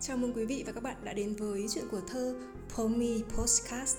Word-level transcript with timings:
Chào 0.00 0.16
mừng 0.16 0.32
quý 0.32 0.44
vị 0.44 0.62
và 0.66 0.72
các 0.72 0.82
bạn 0.82 0.96
đã 1.04 1.12
đến 1.12 1.34
với 1.34 1.66
chuyện 1.74 1.84
của 1.90 2.00
thơ 2.06 2.34
Pomi 2.76 3.22
Postcast. 3.22 3.96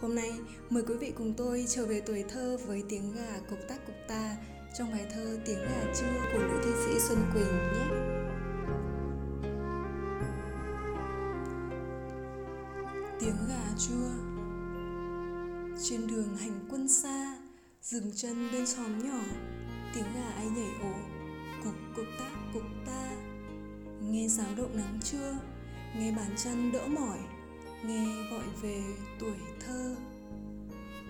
Hôm 0.00 0.14
nay, 0.14 0.32
mời 0.70 0.82
quý 0.88 0.94
vị 0.94 1.12
cùng 1.16 1.34
tôi 1.36 1.64
trở 1.68 1.86
về 1.86 2.00
tuổi 2.00 2.24
thơ 2.28 2.58
với 2.66 2.82
tiếng 2.88 3.12
gà 3.12 3.40
cục 3.50 3.58
tác 3.68 3.86
cục 3.86 3.96
ta 4.08 4.36
trong 4.78 4.92
bài 4.92 5.06
thơ 5.14 5.38
Tiếng 5.46 5.58
gà 5.58 5.92
trưa 5.94 6.20
của 6.32 6.38
nữ 6.38 6.60
thi 6.64 6.70
sĩ 6.84 7.00
Xuân 7.08 7.18
Quỳnh 7.32 7.44
nhé. 7.72 7.86
Tiếng 13.20 13.36
gà 13.48 13.74
trưa 13.78 14.10
Trên 15.82 16.06
đường 16.06 16.36
hành 16.36 16.66
quân 16.70 16.88
xa 16.88 17.36
Dừng 17.82 18.12
chân 18.14 18.48
bên 18.52 18.66
xóm 18.66 19.08
nhỏ 19.08 19.20
Tiếng 19.94 20.04
gà 20.14 20.30
ai 20.36 20.46
nhảy 20.46 20.70
ổ 20.82 20.94
Cục 21.64 21.74
cục 21.96 22.06
tác 22.18 22.32
cục 22.52 22.62
ta 22.86 22.95
Nghe 24.10 24.28
giáo 24.28 24.46
động 24.56 24.76
nắng 24.76 24.98
trưa, 25.04 25.34
Nghe 25.98 26.12
bàn 26.12 26.30
chân 26.36 26.72
đỡ 26.72 26.86
mỏi, 26.86 27.18
Nghe 27.84 28.06
gọi 28.30 28.44
về 28.62 28.82
tuổi 29.18 29.36
thơ. 29.66 29.96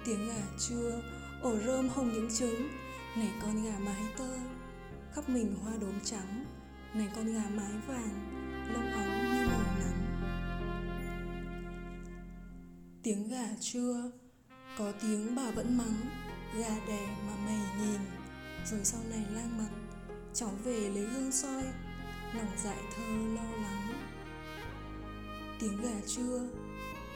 Tiếng 0.05 0.28
gà 0.28 0.42
trưa 0.59 1.02
Ổ 1.42 1.56
rơm 1.66 1.88
hồng 1.88 2.12
những 2.12 2.28
trứng, 2.38 2.69
Này 3.16 3.30
con 3.42 3.64
gà 3.64 3.78
mái 3.78 4.02
tơ. 4.19 4.38
Khắp 5.14 5.28
mình 5.28 5.55
hoa 5.62 5.72
đốm 5.80 6.00
trắng, 6.05 6.45
Này 6.95 7.09
con 7.16 7.27
gà 7.34 7.42
mái 7.55 7.72
vàng, 7.86 8.32
Lông 8.72 8.92
óng 8.92 9.24
như 9.24 9.47
màu 9.47 9.77
nắng. 9.78 10.06
Tiếng 13.02 13.28
gà 13.28 13.48
trưa 13.60 14.10
Có 14.78 14.92
tiếng 15.02 15.36
bà 15.36 15.50
vẫn 15.50 15.78
mắng, 15.78 16.00
Gà 16.58 16.77
đẻ 16.88 17.06
mà 17.27 17.33
mày 17.44 17.60
nhìn, 17.80 18.00
Rồi 18.70 18.84
sau 18.84 19.00
này 19.10 19.24
lang 19.34 19.58
mặt 19.58 19.70
Cháu 20.34 20.50
về 20.64 20.91
lấy 20.94 21.06
hương 21.06 21.33
soi. 21.33 21.64
Lòng 22.37 22.57
dại 22.65 22.77
thơ 22.97 23.03
lo 23.35 23.57
lắng. 23.63 24.11
Tiếng 25.61 25.83
gà 25.83 26.01
trưa 26.06 26.41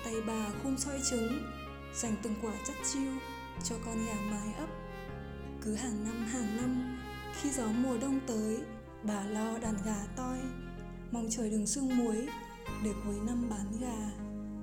Tay 0.05 0.15
bà 0.27 0.47
khum 0.62 0.77
soi 0.77 1.01
trứng, 1.11 1.53
Dành 1.95 2.17
từng 2.23 2.35
quả 2.43 2.53
chắc 2.67 2.77
chiêu 2.93 3.12
Cho 3.65 3.77
con 3.85 4.07
gà 4.07 4.15
mái 4.31 4.55
ấp. 4.55 4.69
Cứ 5.62 5.75
hàng 5.75 6.05
năm 6.05 6.27
hàng 6.27 6.57
năm, 6.57 7.01
Khi 7.41 7.51
gió 7.51 7.67
mùa 7.67 7.99
đông 8.01 8.21
tới, 8.27 8.59
Bà 9.03 9.25
lo 9.25 9.59
đàn 9.59 9.75
gà 9.85 10.07
toi, 10.17 10.39
Mong 11.11 11.27
trời 11.31 11.51
đừng 11.51 11.67
sương 11.67 11.97
muối 11.97 12.29
Để 12.84 12.91
cuối 13.05 13.17
năm 13.27 13.51
bán 13.51 13.67
gà, 13.81 14.11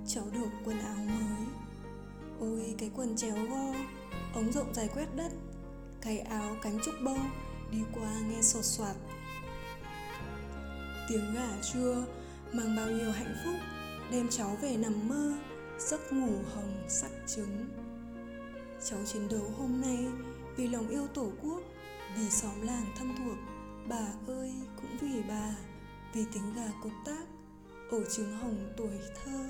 Cháu 0.08 0.26
được 0.34 0.50
quần 0.66 0.80
áo 0.80 0.98
mới. 0.98 1.48
Ôi, 2.40 2.76
cái 2.78 2.92
quần 2.96 3.16
chéo 3.16 3.36
go, 3.50 3.74
Ống 4.34 4.52
rộng 4.52 4.74
dài 4.74 4.90
quét 4.94 5.16
đất, 5.16 5.32
Cái 6.02 6.20
áo 6.20 6.56
cánh 6.62 6.80
trúc 6.86 6.96
bông 7.06 7.30
Đi 7.72 7.80
qua 7.94 8.20
nghe 8.30 8.42
sột 8.42 8.66
soạt. 8.66 8.96
Tiếng 11.08 11.34
gà 11.34 11.62
trưa 11.74 12.06
Mang 12.54 12.76
bao 12.76 12.88
nhiêu 12.88 13.12
hạnh 13.12 13.36
phúc, 13.46 13.56
Đem 14.12 14.28
cháu 14.30 14.58
về 14.62 14.78
nằm 14.78 15.08
mơ, 15.08 15.34
Giấc 15.80 16.14
ngủ 16.14 16.34
hồng 16.56 16.84
sắc 16.88 17.12
trứng. 17.28 17.66
Cháu 18.90 19.00
chiến 19.06 19.28
đấu 19.30 19.54
hôm 19.58 19.82
nay 19.82 20.08
Vì 20.56 20.68
lòng 20.68 20.88
yêu 20.90 21.08
tổ 21.08 21.32
quốc, 21.42 21.62
Vì 22.18 22.30
xóm 22.30 22.62
làng 22.62 22.86
thân 23.00 23.16
thuộc. 23.18 23.38
Bà 23.88 24.08
ơi, 24.28 24.52
cũng 24.76 24.98
vì 25.02 25.22
bà, 25.30 25.56
Vì 26.14 26.26
tiếng 26.34 26.54
gà 26.56 26.72
cục 26.84 26.94
tác 27.06 27.26
Ổ 27.92 28.00
trứng 28.16 28.38
hồng 28.38 28.74
tuổi 28.78 29.00
thơ. 29.24 29.50